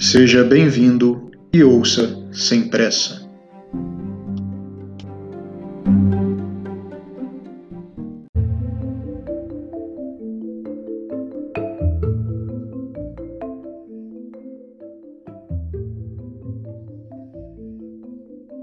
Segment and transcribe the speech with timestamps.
[0.00, 3.28] Seja bem-vindo e ouça sem pressa.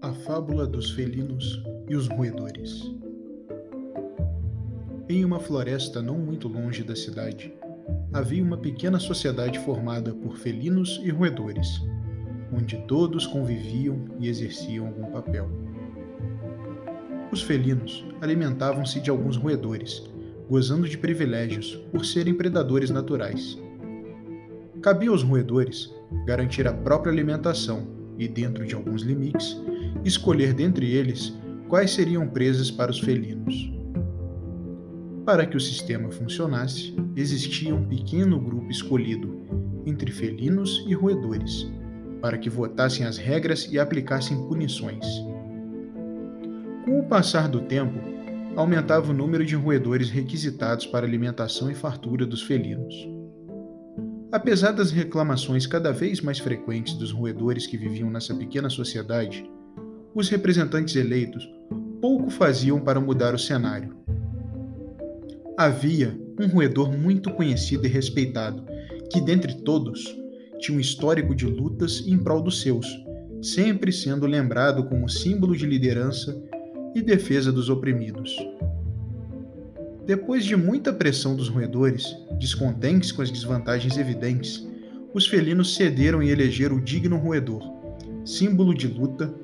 [0.00, 2.90] A fábula dos felinos e os roedores.
[5.10, 7.52] Em uma floresta não muito longe da cidade,
[8.12, 11.82] havia uma pequena sociedade formada por felinos e roedores,
[12.52, 15.48] onde todos conviviam e exerciam algum papel.
[17.30, 20.02] Os felinos alimentavam-se de alguns roedores,
[20.48, 23.58] gozando de privilégios por serem predadores naturais.
[24.80, 25.92] Cabia aos roedores
[26.24, 27.86] garantir a própria alimentação
[28.16, 29.60] e, dentro de alguns limites,
[30.04, 31.34] escolher dentre eles
[31.68, 33.77] quais seriam presas para os felinos.
[35.28, 39.44] Para que o sistema funcionasse, existia um pequeno grupo escolhido
[39.84, 41.70] entre felinos e roedores,
[42.18, 45.04] para que votassem as regras e aplicassem punições.
[46.82, 48.00] Com o passar do tempo,
[48.56, 52.94] aumentava o número de roedores requisitados para alimentação e fartura dos felinos.
[54.32, 59.44] Apesar das reclamações cada vez mais frequentes dos roedores que viviam nessa pequena sociedade,
[60.14, 61.46] os representantes eleitos
[62.00, 63.97] pouco faziam para mudar o cenário
[65.58, 68.64] Havia um roedor muito conhecido e respeitado,
[69.10, 70.16] que dentre todos
[70.60, 72.86] tinha um histórico de lutas em prol dos seus,
[73.42, 76.40] sempre sendo lembrado como símbolo de liderança
[76.94, 78.36] e defesa dos oprimidos.
[80.06, 82.06] Depois de muita pressão dos roedores,
[82.38, 84.64] descontentes com as desvantagens evidentes,
[85.12, 87.64] os felinos cederam e elegeram o digno roedor,
[88.24, 89.34] símbolo de luta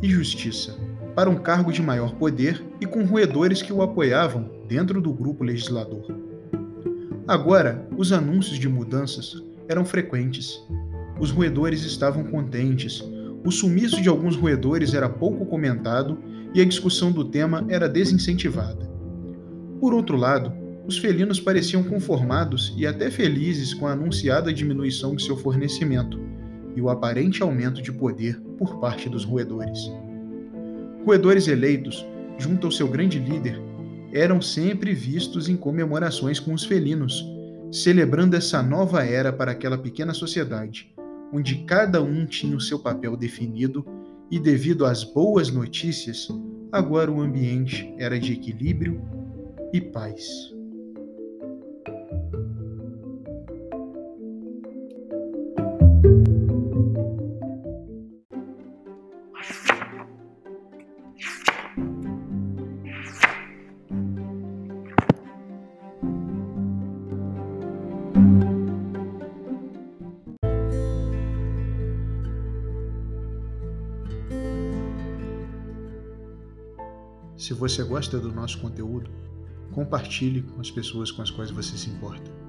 [0.00, 0.78] e justiça,
[1.14, 5.44] para um cargo de maior poder e com roedores que o apoiavam dentro do grupo
[5.44, 6.06] legislador.
[7.26, 10.62] Agora, os anúncios de mudanças eram frequentes.
[11.18, 13.02] Os roedores estavam contentes,
[13.46, 16.18] o sumiço de alguns roedores era pouco comentado
[16.54, 18.90] e a discussão do tema era desincentivada.
[19.80, 20.52] Por outro lado,
[20.86, 26.20] os felinos pareciam conformados e até felizes com a anunciada diminuição de seu fornecimento
[26.76, 29.90] e o aparente aumento de poder por parte dos roedores.
[31.04, 32.06] Roedores eleitos,
[32.38, 33.60] junto ao seu grande líder,
[34.10, 37.22] eram sempre vistos em comemorações com os felinos,
[37.70, 40.94] celebrando essa nova era para aquela pequena sociedade,
[41.30, 43.84] onde cada um tinha o seu papel definido
[44.30, 46.28] e, devido às boas notícias,
[46.72, 49.02] agora o ambiente era de equilíbrio
[49.74, 50.54] e paz.
[77.36, 79.10] Se você gosta do nosso conteúdo,
[79.72, 82.43] compartilhe com as pessoas com as quais você se importa.